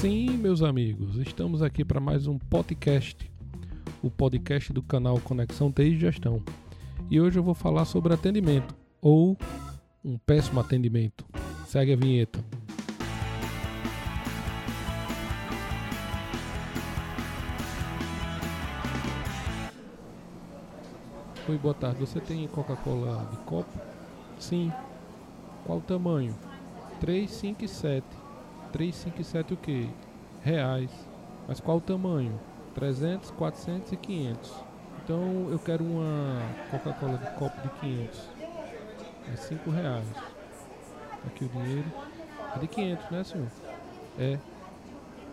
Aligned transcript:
Sim, 0.00 0.36
meus 0.36 0.62
amigos, 0.62 1.16
estamos 1.16 1.60
aqui 1.60 1.84
para 1.84 1.98
mais 1.98 2.28
um 2.28 2.38
podcast, 2.38 3.28
o 4.00 4.08
podcast 4.08 4.72
do 4.72 4.80
canal 4.80 5.18
Conexão 5.18 5.72
TI 5.72 5.94
e 5.94 5.98
Gestão. 5.98 6.40
E 7.10 7.20
hoje 7.20 7.36
eu 7.36 7.42
vou 7.42 7.52
falar 7.52 7.84
sobre 7.84 8.14
atendimento, 8.14 8.76
ou 9.02 9.36
um 10.04 10.16
péssimo 10.16 10.60
atendimento. 10.60 11.26
Segue 11.66 11.94
a 11.94 11.96
vinheta. 11.96 12.38
Oi, 21.48 21.58
boa 21.58 21.74
tarde. 21.74 21.98
Você 21.98 22.20
tem 22.20 22.46
Coca-Cola 22.46 23.26
de 23.32 23.36
copo? 23.38 23.80
Sim. 24.38 24.70
Qual 25.66 25.78
o 25.78 25.82
tamanho? 25.82 26.36
3, 27.00 27.28
5 27.28 27.64
e 27.64 27.68
7. 27.68 28.27
3, 28.72 28.94
5 28.94 29.20
e 29.20 29.24
7 29.24 29.54
o 29.54 29.56
que? 29.56 29.90
Reais. 30.42 30.90
Mas 31.46 31.60
qual 31.60 31.78
o 31.78 31.80
tamanho? 31.80 32.38
300, 32.74 33.30
400 33.32 33.92
e 33.92 33.96
500. 33.96 34.54
Então 35.02 35.48
eu 35.50 35.58
quero 35.58 35.84
uma 35.84 36.40
Coca-Cola 36.70 37.18
de 37.18 37.30
copo 37.38 37.60
de 37.62 37.68
500. 37.80 38.30
É 39.32 39.36
5 39.36 39.70
reais. 39.70 40.06
Aqui 41.26 41.44
o 41.44 41.48
dinheiro. 41.48 41.92
É 42.54 42.58
de 42.58 42.66
500, 42.66 43.10
né, 43.10 43.24
senhor? 43.24 43.48
É. 44.18 44.38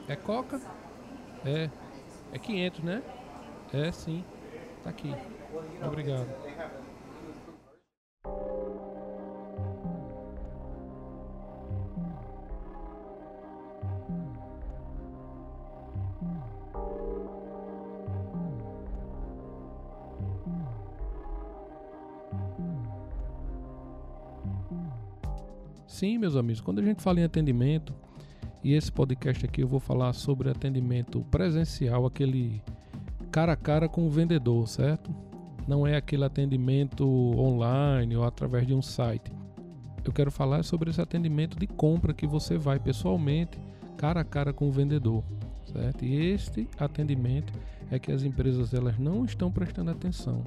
É 0.08 0.16
Coca? 0.16 0.62
É. 1.46 1.70
É 2.32 2.40
500, 2.40 2.84
né? 2.84 3.04
É, 3.74 3.92
sim. 3.92 4.24
Tá 4.84 4.90
aqui. 4.90 5.14
Obrigado. 5.86 6.28
Sim, 25.96 26.18
meus 26.18 26.36
amigos, 26.36 26.60
quando 26.60 26.80
a 26.80 26.84
gente 26.84 27.02
fala 27.02 27.22
em 27.22 27.24
atendimento, 27.24 27.94
e 28.62 28.74
esse 28.74 28.92
podcast 28.92 29.46
aqui 29.46 29.62
eu 29.64 29.68
vou 29.70 29.80
falar 29.80 30.12
sobre 30.12 30.50
atendimento 30.50 31.22
presencial, 31.32 32.06
aquele 32.06 32.62
cara 33.32 33.54
a 33.54 33.56
cara 33.56 33.88
com 33.88 34.06
o 34.06 34.10
vendedor, 34.10 34.68
certo? 34.68 35.10
Não 35.66 35.88
é 35.88 35.96
aquele 35.96 36.26
atendimento 36.26 37.08
online 37.40 38.14
ou 38.14 38.26
através 38.26 38.68
de 38.68 38.74
um 38.74 38.82
site. 38.82 39.32
Eu 40.04 40.12
quero 40.12 40.30
falar 40.30 40.66
sobre 40.66 40.90
esse 40.90 41.00
atendimento 41.00 41.58
de 41.58 41.66
compra 41.66 42.14
que 42.14 42.28
você 42.28 42.58
vai 42.58 42.78
pessoalmente, 42.78 43.58
cara 43.96 44.20
a 44.20 44.26
cara 44.26 44.52
com 44.52 44.68
o 44.68 44.74
vendedor, 44.74 45.24
certo? 45.64 46.04
E 46.04 46.14
este 46.14 46.68
atendimento 46.78 47.54
é 47.90 47.98
que 47.98 48.12
as 48.12 48.22
empresas 48.22 48.74
elas 48.74 49.00
não 49.00 49.24
estão 49.24 49.50
prestando 49.50 49.92
atenção. 49.92 50.44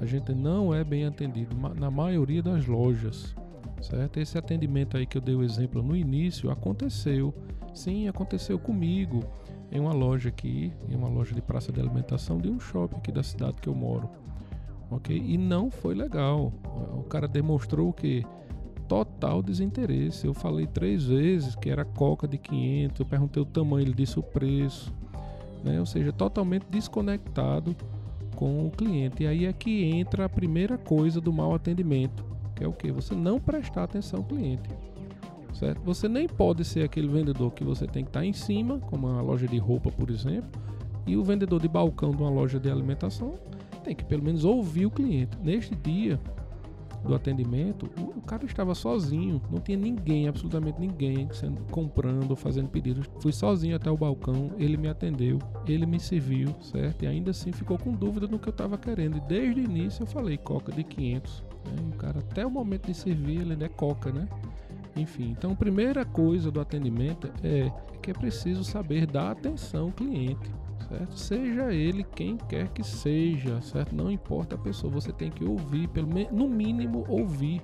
A 0.00 0.06
gente 0.06 0.32
não 0.32 0.74
é 0.74 0.82
bem 0.82 1.04
atendido 1.04 1.54
na 1.78 1.90
maioria 1.90 2.42
das 2.42 2.66
lojas, 2.66 3.36
certo? 3.80 4.18
Esse 4.18 4.36
atendimento 4.38 4.96
aí 4.96 5.06
que 5.06 5.16
eu 5.16 5.22
dei 5.22 5.34
o 5.34 5.42
exemplo 5.42 5.82
no 5.82 5.96
início 5.96 6.50
aconteceu, 6.50 7.34
sim, 7.74 8.08
aconteceu 8.08 8.58
comigo 8.58 9.22
em 9.70 9.80
uma 9.80 9.92
loja 9.92 10.28
aqui, 10.28 10.72
em 10.88 10.94
uma 10.94 11.08
loja 11.08 11.34
de 11.34 11.42
praça 11.42 11.70
de 11.70 11.80
alimentação 11.80 12.38
de 12.38 12.48
um 12.48 12.58
shopping 12.58 12.96
aqui 12.96 13.12
da 13.12 13.22
cidade 13.22 13.60
que 13.60 13.68
eu 13.68 13.74
moro. 13.74 14.08
Ok? 14.90 15.14
E 15.14 15.36
não 15.36 15.70
foi 15.70 15.94
legal. 15.94 16.52
O 16.96 17.02
cara 17.02 17.28
demonstrou 17.28 17.92
que 17.92 18.24
total 18.88 19.42
desinteresse. 19.42 20.26
Eu 20.26 20.32
falei 20.32 20.66
três 20.66 21.04
vezes 21.04 21.54
que 21.54 21.68
era 21.68 21.84
coca 21.84 22.26
de 22.26 22.38
500, 22.38 23.00
eu 23.00 23.06
perguntei 23.06 23.42
o 23.42 23.46
tamanho, 23.46 23.86
ele 23.86 23.94
disse 23.94 24.18
o 24.18 24.22
preço, 24.22 24.90
né? 25.62 25.78
Ou 25.78 25.84
seja, 25.84 26.10
totalmente 26.10 26.64
desconectado 26.70 27.76
com 28.34 28.66
o 28.66 28.70
cliente. 28.70 29.24
E 29.24 29.26
aí 29.26 29.44
é 29.44 29.52
que 29.52 29.84
entra 29.84 30.24
a 30.24 30.28
primeira 30.28 30.78
coisa 30.78 31.20
do 31.20 31.30
mau 31.30 31.54
atendimento, 31.54 32.24
que 32.58 32.64
é 32.64 32.68
o 32.68 32.72
que? 32.72 32.90
Você 32.90 33.14
não 33.14 33.38
prestar 33.38 33.84
atenção 33.84 34.18
ao 34.18 34.24
cliente 34.24 34.68
certo? 35.58 35.82
Você 35.82 36.08
nem 36.08 36.28
pode 36.28 36.64
ser 36.64 36.84
aquele 36.84 37.08
vendedor 37.08 37.52
que 37.52 37.64
você 37.64 37.86
tem 37.86 38.04
que 38.04 38.10
estar 38.10 38.24
em 38.24 38.32
cima, 38.32 38.78
como 38.78 39.08
uma 39.08 39.20
loja 39.20 39.46
de 39.46 39.58
roupa, 39.58 39.90
por 39.90 40.08
exemplo, 40.08 40.60
e 41.06 41.16
o 41.16 41.24
vendedor 41.24 41.60
de 41.60 41.68
balcão 41.68 42.10
de 42.12 42.22
uma 42.22 42.30
loja 42.30 42.60
de 42.60 42.70
alimentação 42.70 43.34
tem 43.82 43.94
que 43.94 44.04
pelo 44.04 44.22
menos 44.22 44.44
ouvir 44.44 44.86
o 44.86 44.90
cliente. 44.90 45.36
Neste 45.42 45.74
dia 45.74 46.20
do 47.08 47.14
atendimento, 47.14 47.90
o, 47.98 48.20
cara 48.20 48.44
estava 48.44 48.74
sozinho, 48.74 49.40
não 49.50 49.58
tinha 49.58 49.78
ninguém, 49.78 50.28
absolutamente 50.28 50.78
ninguém 50.78 51.26
sendo, 51.32 51.62
comprando, 51.72 52.36
fazendo 52.36 52.68
pedidos. 52.68 53.06
Fui 53.20 53.32
sozinho 53.32 53.74
até 53.74 53.90
o 53.90 53.96
balcão, 53.96 54.52
ele 54.58 54.76
me 54.76 54.88
atendeu, 54.88 55.38
ele 55.66 55.86
me 55.86 55.98
serviu, 55.98 56.54
certo? 56.60 57.04
E 57.04 57.06
ainda 57.06 57.30
assim 57.30 57.50
ficou 57.50 57.78
com 57.78 57.92
dúvida 57.92 58.28
no 58.28 58.38
que 58.38 58.48
eu 58.48 58.52
estava 58.52 58.76
querendo. 58.76 59.16
E 59.16 59.20
desde 59.20 59.60
o 59.60 59.64
início 59.64 60.02
eu 60.02 60.06
falei 60.06 60.36
coca 60.36 60.70
de 60.70 60.84
500. 60.84 61.44
Né? 61.64 61.90
O 61.94 61.96
cara 61.96 62.18
até 62.18 62.44
o 62.44 62.50
momento 62.50 62.86
de 62.86 62.94
servir, 62.94 63.40
ele 63.40 63.64
é 63.64 63.68
coca, 63.68 64.12
né? 64.12 64.28
Enfim, 64.94 65.30
então 65.30 65.52
a 65.52 65.56
primeira 65.56 66.04
coisa 66.04 66.50
do 66.50 66.60
atendimento 66.60 67.30
é 67.42 67.72
que 68.02 68.10
é 68.10 68.14
preciso 68.14 68.62
saber 68.64 69.06
dar 69.06 69.30
atenção 69.30 69.86
ao 69.86 69.92
cliente, 69.92 70.50
certo? 70.88 71.18
Seja 71.18 71.72
ele 71.72 72.04
quem 72.04 72.36
quer 72.36 72.68
que 72.68 72.82
seja, 72.82 73.60
certo? 73.60 73.94
Não 73.94 74.10
importa 74.10 74.54
a 74.54 74.58
pessoa, 74.58 74.92
você 74.92 75.12
tem 75.12 75.30
que 75.30 75.44
ouvir, 75.44 75.88
pelo 75.88 76.08
no 76.32 76.48
mínimo 76.48 77.04
ouvir. 77.08 77.62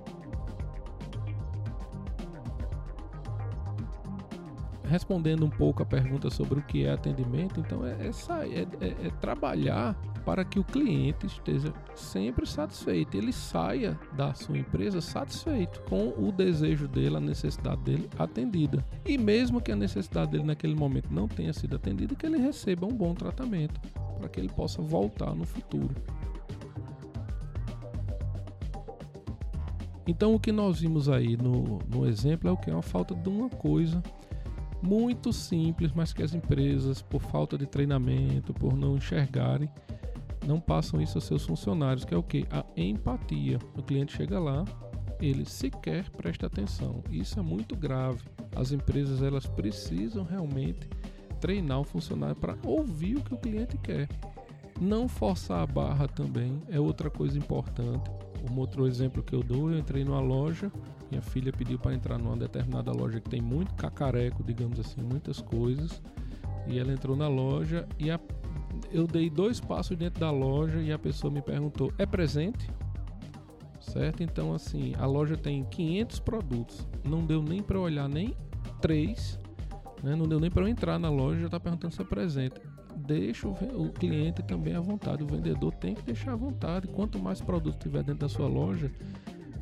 Respondendo 4.87 5.47
um 5.47 5.51
pouco 5.51 5.83
a 5.83 5.87
pergunta 5.87 6.29
sobre 6.29 6.59
o 6.59 6.63
que 6.63 6.85
é 6.85 6.93
atendimento, 6.93 7.59
então 7.59 7.87
é, 7.87 7.93
é, 7.93 8.87
é, 8.87 9.07
é 9.07 9.11
trabalhar 9.21 9.95
para 10.25 10.45
que 10.45 10.59
o 10.59 10.65
cliente 10.65 11.27
esteja 11.27 11.73
sempre 11.95 12.47
satisfeito, 12.47 13.17
ele 13.17 13.33
saia 13.33 13.99
da 14.17 14.35
sua 14.35 14.59
empresa 14.59 15.01
satisfeito 15.01 15.81
com 15.83 16.09
o 16.19 16.31
desejo 16.31 16.87
dele, 16.87 17.17
a 17.17 17.21
necessidade 17.21 17.81
dele 17.83 18.09
atendida. 18.19 18.85
E 19.05 19.17
mesmo 19.17 19.61
que 19.61 19.73
a 19.73 19.77
necessidade 19.77 20.33
dele 20.33 20.45
naquele 20.45 20.75
momento 20.75 21.09
não 21.11 21.29
tenha 21.29 21.53
sido 21.53 21.77
atendida, 21.77 22.15
que 22.15 22.27
ele 22.27 22.39
receba 22.39 22.87
um 22.87 22.95
bom 22.95 23.15
tratamento 23.15 23.81
para 24.19 24.29
que 24.29 24.41
ele 24.41 24.49
possa 24.49 24.83
voltar 24.83 25.35
no 25.35 25.45
futuro. 25.45 25.95
Então 30.07 30.35
o 30.35 30.41
que 30.41 30.53
nós 30.53 30.81
vimos 30.81 31.09
aí 31.09 31.37
no, 31.37 31.79
no 31.89 32.07
exemplo 32.07 32.49
é 32.49 32.53
o 32.53 32.57
que? 32.57 32.71
É 32.71 32.73
uma 32.75 32.83
falta 32.83 33.15
de 33.15 33.29
uma 33.29 33.49
coisa 33.49 34.03
muito 34.85 35.33
simples, 35.33 35.93
mas 35.93 36.13
que 36.13 36.23
as 36.23 36.35
empresas, 36.35 37.01
por 37.01 37.21
falta 37.21 37.57
de 37.57 37.67
treinamento, 37.67 38.53
por 38.53 38.77
não 38.77 38.97
enxergarem, 38.97 39.69
não 40.47 40.61
passam 40.61 41.01
isso 41.01 41.17
aos 41.17 41.25
seus 41.25 41.45
funcionários, 41.45 42.05
que 42.05 42.13
é 42.13 42.17
o 42.17 42.23
que? 42.23 42.47
A 42.51 42.65
empatia. 42.77 43.59
O 43.77 43.83
cliente 43.83 44.15
chega 44.15 44.39
lá, 44.39 44.65
ele 45.19 45.45
sequer 45.45 46.11
presta 46.11 46.47
atenção. 46.47 47.03
Isso 47.11 47.39
é 47.39 47.43
muito 47.43 47.75
grave. 47.75 48.23
As 48.55 48.73
empresas 48.73 49.23
elas 49.23 49.47
precisam 49.47 50.23
realmente 50.23 50.89
treinar 51.41 51.81
o 51.81 51.85
funcionário 51.85 52.37
para 52.37 52.57
ouvir 52.65 53.17
o 53.17 53.23
que 53.23 53.35
o 53.35 53.39
cliente 53.39 53.79
quer. 53.79 54.09
Não 54.81 55.09
forçar 55.09 55.63
a 55.63 55.67
barra 55.67 56.07
também 56.07 56.61
é 56.69 56.79
outra 56.79 57.09
coisa 57.09 57.39
importante. 57.39 58.11
Um 58.51 58.59
outro 58.59 58.87
exemplo 58.87 59.23
que 59.23 59.35
eu 59.35 59.43
dou, 59.43 59.71
eu 59.71 59.79
entrei 59.79 60.05
numa 60.05 60.21
loja, 60.21 60.71
minha 61.11 61.23
filha 61.23 61.53
pediu 61.53 61.79
para 61.79 61.95
entrar 61.95 62.19
numa 62.19 62.37
determinada 62.37 62.93
loja 62.93 63.21
que 63.21 63.31
tem 63.31 63.41
muito 63.41 63.75
cacareco, 63.75 64.43
digamos 64.43 64.79
assim, 64.79 65.01
muitas 65.01 65.41
coisas. 65.41 66.03
E 66.67 66.79
ela 66.79 66.93
entrou 66.93 67.17
na 67.17 67.29
loja 67.29 67.87
e 67.99 68.11
a 68.11 68.19
eu 68.91 69.07
dei 69.07 69.31
dois 69.31 69.61
passos 69.61 69.97
dentro 69.97 70.21
da 70.21 70.31
loja 70.31 70.79
e 70.79 70.93
a 70.93 70.99
pessoa 70.99 71.33
me 71.33 71.41
perguntou: 71.41 71.93
é 71.99 72.07
presente? 72.07 72.71
Certo? 73.81 74.23
Então, 74.23 74.55
assim, 74.55 74.95
a 74.99 75.07
loja 75.07 75.37
tem 75.37 75.63
500 75.65 76.19
produtos. 76.21 76.89
Não 77.05 77.25
deu 77.25 77.43
nem 77.43 77.63
para 77.63 77.79
olhar 77.79 78.09
nem 78.09 78.35
três, 78.81 79.39
né? 80.05 80.15
não 80.15 80.29
deu 80.29 80.39
nem 80.39 80.51
para 80.51 80.63
eu 80.63 80.69
entrar 80.69 80.99
na 80.99 81.09
loja 81.09 81.41
já 81.41 81.47
está 81.47 81.59
perguntando 81.59 81.95
se 81.95 82.03
é 82.03 82.05
presente. 82.05 82.61
Deixa 82.95 83.49
o, 83.49 83.91
cliente 83.93 84.43
também 84.43 84.75
à 84.75 84.81
vontade. 84.81 85.25
O 85.25 85.27
vendedor 85.27 85.75
tem 85.75 85.95
que 85.95 86.03
deixar 86.03 86.33
à 86.33 86.37
vontade. 86.37 86.87
Quanto 86.87 87.19
mais 87.19 87.41
produto 87.41 87.79
tiver 87.79 88.03
dentro 88.05 88.21
da 88.21 88.29
sua 88.29 88.47
loja, 88.47 88.91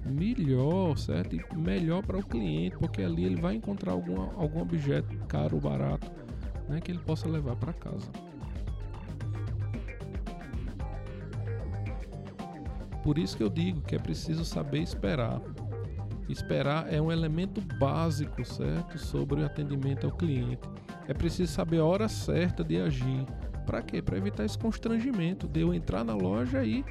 melhor, 0.04 0.98
certo? 0.98 1.34
E 1.34 1.56
melhor 1.56 2.04
para 2.04 2.18
o 2.18 2.22
cliente, 2.22 2.76
porque 2.76 3.02
ali 3.02 3.24
ele 3.24 3.40
vai 3.40 3.54
encontrar 3.54 3.92
algum, 3.92 4.20
algum 4.20 4.60
objeto 4.60 5.16
caro 5.28 5.54
ou 5.54 5.60
barato 5.60 6.10
né, 6.68 6.80
que 6.80 6.90
ele 6.90 6.98
possa 6.98 7.28
levar 7.28 7.56
para 7.56 7.72
casa. 7.72 8.10
Por 13.02 13.18
isso 13.18 13.36
que 13.36 13.42
eu 13.42 13.48
digo 13.48 13.80
que 13.80 13.96
é 13.96 13.98
preciso 13.98 14.44
saber 14.44 14.80
esperar. 14.80 15.40
Esperar 16.28 16.92
é 16.92 17.00
um 17.00 17.10
elemento 17.10 17.60
básico, 17.78 18.44
certo? 18.44 18.98
Sobre 18.98 19.42
o 19.42 19.46
atendimento 19.46 20.06
ao 20.06 20.12
cliente. 20.12 20.68
É 21.08 21.14
preciso 21.14 21.52
saber 21.52 21.78
a 21.78 21.84
hora 21.84 22.08
certa 22.08 22.62
de 22.64 22.80
agir. 22.80 23.26
Para 23.66 23.82
quê? 23.82 24.00
Para 24.00 24.16
evitar 24.16 24.44
esse 24.44 24.58
constrangimento 24.58 25.46
de 25.46 25.60
eu 25.60 25.74
entrar 25.74 26.04
na 26.04 26.14
loja 26.14 26.64
e 26.64 26.84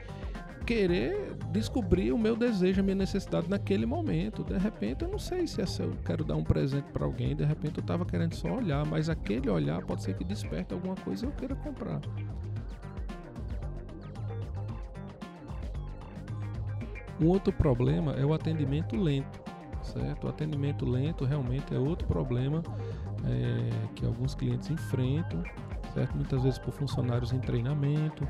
querer 0.66 1.36
descobrir 1.52 2.12
o 2.12 2.18
meu 2.18 2.36
desejo, 2.36 2.80
a 2.80 2.84
minha 2.84 2.96
necessidade 2.96 3.50
naquele 3.50 3.86
momento. 3.86 4.44
De 4.44 4.58
repente, 4.58 5.04
eu 5.04 5.10
não 5.10 5.20
sei 5.20 5.48
se 5.48 5.62
é 5.62 5.66
se 5.66 5.82
eu 5.82 5.92
quero 6.06 6.24
dar 6.24 6.36
um 6.36 6.44
presente 6.44 6.86
para 6.94 7.06
alguém, 7.06 7.36
de 7.36 7.44
repente 7.44 7.78
eu 7.78 7.82
estava 7.82 8.06
querendo 8.06 8.34
só 8.36 8.50
olhar, 8.56 8.86
mas 8.86 9.10
aquele 9.10 9.50
olhar 9.50 9.84
pode 9.84 10.04
ser 10.04 10.16
que 10.16 10.24
desperte 10.24 10.74
alguma 10.74 10.96
coisa 10.96 11.26
e 11.26 11.28
eu 11.28 11.32
queira 11.34 11.56
comprar. 11.56 12.00
Um 17.22 17.28
outro 17.28 17.54
problema 17.54 18.14
é 18.14 18.26
o 18.26 18.34
atendimento 18.34 18.96
lento, 18.96 19.40
certo? 19.84 20.26
O 20.26 20.30
atendimento 20.30 20.86
lento 20.86 21.24
realmente 21.24 21.74
é 21.74 21.78
outro 21.78 22.08
problema 22.08 22.64
é, 23.26 23.88
que 23.96 24.06
alguns 24.06 24.34
clientes 24.34 24.70
enfrentam, 24.70 25.44
certo? 25.94 26.16
Muitas 26.16 26.44
vezes 26.44 26.58
por 26.58 26.74
funcionários 26.74 27.32
em 27.32 27.40
treinamento, 27.40 28.24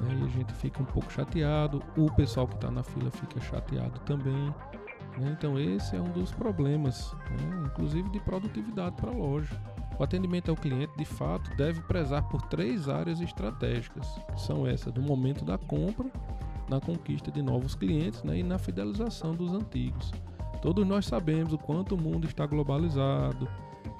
né? 0.00 0.18
e 0.20 0.24
a 0.24 0.28
gente 0.28 0.52
fica 0.54 0.82
um 0.82 0.86
pouco 0.86 1.12
chateado, 1.12 1.82
o 1.96 2.10
pessoal 2.12 2.46
que 2.46 2.54
está 2.54 2.70
na 2.70 2.82
fila 2.82 3.10
fica 3.10 3.40
chateado 3.40 3.98
também. 4.00 4.54
Né? 5.18 5.36
Então 5.36 5.58
esse 5.58 5.96
é 5.96 6.00
um 6.00 6.10
dos 6.10 6.32
problemas, 6.32 7.14
né? 7.30 7.64
inclusive 7.66 8.08
de 8.10 8.20
produtividade 8.20 8.96
para 8.96 9.10
a 9.10 9.14
loja. 9.14 9.60
O 9.98 10.02
atendimento 10.02 10.50
ao 10.50 10.56
cliente, 10.56 10.92
de 10.96 11.04
fato, 11.04 11.48
deve 11.56 11.80
prezar 11.82 12.22
por 12.28 12.42
três 12.42 12.88
áreas 12.88 13.20
estratégicas, 13.20 14.08
que 14.32 14.40
são 14.40 14.66
essas 14.66 14.92
do 14.92 15.00
momento 15.00 15.44
da 15.44 15.56
compra, 15.56 16.10
na 16.68 16.80
conquista 16.80 17.30
de 17.30 17.42
novos 17.42 17.74
clientes 17.74 18.22
né, 18.22 18.38
e 18.38 18.42
na 18.42 18.58
fidelização 18.58 19.34
dos 19.34 19.52
antigos. 19.52 20.12
Todos 20.62 20.86
nós 20.86 21.06
sabemos 21.06 21.52
o 21.52 21.58
quanto 21.58 21.94
o 21.94 21.98
mundo 21.98 22.26
está 22.26 22.46
globalizado, 22.46 23.48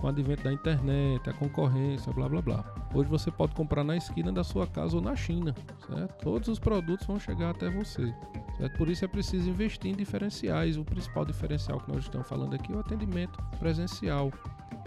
com 0.01 0.07
o 0.07 0.11
advento 0.11 0.45
da 0.45 0.53
internet, 0.53 1.29
a 1.29 1.33
concorrência, 1.35 2.13
blá 2.13 2.29
blá 2.29 2.41
blá. 2.41 2.65
Hoje 2.95 3.09
você 3.09 3.31
pode 3.31 3.55
comprar 3.55 3.85
na 3.85 3.97
esquina 3.97 4.33
da 4.33 4.43
sua 4.43 4.67
casa 4.67 4.97
ou 4.97 5.03
na 5.03 5.15
China, 5.15 5.55
certo? 5.87 6.23
Todos 6.23 6.49
os 6.49 6.59
produtos 6.59 7.07
vão 7.07 7.19
chegar 7.19 7.51
até 7.51 7.69
você. 7.71 8.15
Certo? 8.57 8.79
Por 8.79 8.89
isso 8.89 9.05
é 9.05 9.09
preciso 9.09 9.51
investir 9.51 9.91
em 9.91 9.97
diferenciais. 9.97 10.77
O 10.77 10.85
principal 10.85 11.25
diferencial 11.25 11.81
que 11.81 11.93
nós 11.93 12.05
estamos 12.05 12.29
falando 12.29 12.55
aqui 12.55 12.73
é 12.73 12.77
o 12.77 12.81
atendimento 12.81 13.43
presencial, 13.59 14.31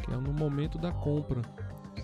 que 0.03 0.13
é 0.13 0.17
no 0.17 0.31
momento 0.31 0.77
da 0.77 0.91
compra, 0.91 1.41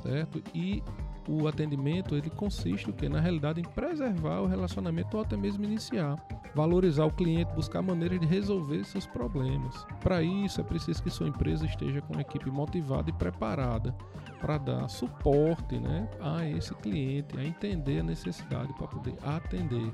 certo? 0.01 0.43
E 0.53 0.83
o 1.27 1.47
atendimento 1.47 2.15
ele 2.15 2.29
consiste 2.29 2.89
o 2.89 2.93
que 2.93 3.07
na 3.07 3.19
realidade 3.19 3.61
em 3.61 3.63
preservar 3.63 4.41
o 4.41 4.47
relacionamento 4.47 5.17
ou 5.17 5.23
até 5.23 5.37
mesmo 5.37 5.63
iniciar, 5.63 6.15
valorizar 6.55 7.05
o 7.05 7.11
cliente, 7.11 7.53
buscar 7.53 7.81
maneiras 7.81 8.19
de 8.19 8.25
resolver 8.25 8.83
seus 8.83 9.05
problemas. 9.05 9.85
Para 10.01 10.21
isso 10.21 10.61
é 10.61 10.63
preciso 10.63 11.01
que 11.01 11.09
sua 11.09 11.27
empresa 11.27 11.65
esteja 11.65 12.01
com 12.01 12.13
uma 12.13 12.21
equipe 12.21 12.49
motivada 12.49 13.09
e 13.09 13.13
preparada 13.13 13.95
para 14.39 14.57
dar 14.57 14.87
suporte, 14.89 15.79
né, 15.79 16.09
a 16.19 16.45
esse 16.47 16.73
cliente, 16.75 17.37
a 17.37 17.43
entender 17.43 17.99
a 17.99 18.03
necessidade 18.03 18.73
para 18.73 18.87
poder 18.87 19.15
atender. 19.23 19.91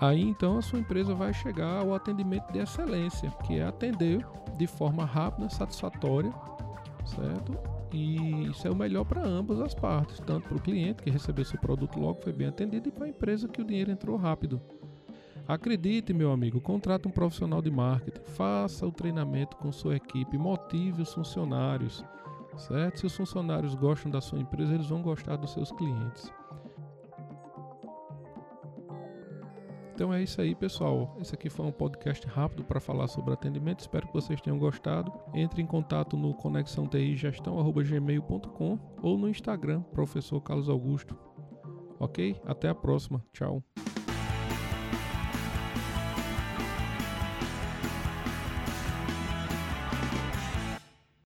Aí 0.00 0.22
então 0.22 0.58
a 0.58 0.62
sua 0.62 0.78
empresa 0.78 1.14
vai 1.14 1.32
chegar 1.32 1.80
ao 1.80 1.94
atendimento 1.94 2.52
de 2.52 2.60
excelência, 2.60 3.30
que 3.44 3.58
é 3.58 3.66
atender 3.66 4.24
de 4.56 4.66
forma 4.66 5.04
rápida, 5.04 5.48
satisfatória, 5.48 6.32
certo? 7.04 7.58
E 7.92 8.46
isso 8.46 8.66
é 8.66 8.70
o 8.70 8.76
melhor 8.76 9.04
para 9.04 9.24
ambas 9.24 9.60
as 9.60 9.74
partes, 9.74 10.20
tanto 10.20 10.48
para 10.48 10.56
o 10.56 10.60
cliente 10.60 11.02
que 11.02 11.10
recebeu 11.10 11.44
seu 11.44 11.58
produto 11.58 11.98
logo 11.98 12.20
foi 12.20 12.32
bem 12.32 12.48
atendido 12.48 12.88
e 12.88 12.92
para 12.92 13.06
a 13.06 13.08
empresa 13.08 13.48
que 13.48 13.62
o 13.62 13.64
dinheiro 13.64 13.90
entrou 13.90 14.16
rápido. 14.16 14.60
Acredite, 15.46 16.12
meu 16.12 16.30
amigo, 16.30 16.60
contrate 16.60 17.08
um 17.08 17.10
profissional 17.10 17.62
de 17.62 17.70
marketing, 17.70 18.20
faça 18.22 18.86
o 18.86 18.92
treinamento 18.92 19.56
com 19.56 19.72
sua 19.72 19.96
equipe, 19.96 20.36
motive 20.36 21.00
os 21.00 21.14
funcionários, 21.14 22.04
certo? 22.58 23.00
Se 23.00 23.06
os 23.06 23.16
funcionários 23.16 23.74
gostam 23.74 24.10
da 24.10 24.20
sua 24.20 24.38
empresa, 24.38 24.74
eles 24.74 24.88
vão 24.88 25.00
gostar 25.00 25.36
dos 25.36 25.54
seus 25.54 25.72
clientes. 25.72 26.30
Então 29.98 30.14
é 30.14 30.22
isso 30.22 30.40
aí, 30.40 30.54
pessoal. 30.54 31.16
Esse 31.20 31.34
aqui 31.34 31.50
foi 31.50 31.66
um 31.66 31.72
podcast 31.72 32.24
rápido 32.28 32.62
para 32.62 32.78
falar 32.78 33.08
sobre 33.08 33.34
atendimento. 33.34 33.80
Espero 33.80 34.06
que 34.06 34.12
vocês 34.12 34.40
tenham 34.40 34.56
gostado. 34.56 35.12
Entre 35.34 35.60
em 35.60 35.66
contato 35.66 36.16
no 36.16 36.32
conexãotigestão@gmail.com 36.34 38.78
ou 39.02 39.18
no 39.18 39.28
Instagram, 39.28 39.82
professor 39.92 40.40
Carlos 40.40 40.68
Augusto. 40.68 41.18
OK? 41.98 42.40
Até 42.46 42.68
a 42.68 42.76
próxima. 42.76 43.24
Tchau. 43.32 43.60